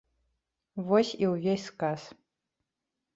Вось 0.87 1.11
і 1.25 1.29
ўвесь 1.33 1.65
сказ. 1.73 2.01